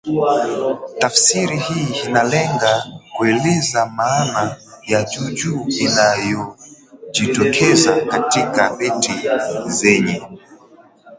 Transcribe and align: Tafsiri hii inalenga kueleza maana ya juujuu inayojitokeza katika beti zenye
Tafsiri 0.99 1.57
hii 1.57 1.87
inalenga 2.05 2.85
kueleza 3.17 3.85
maana 3.85 4.55
ya 4.87 5.03
juujuu 5.03 5.65
inayojitokeza 5.69 8.01
katika 8.05 8.73
beti 8.75 9.13
zenye 9.65 10.21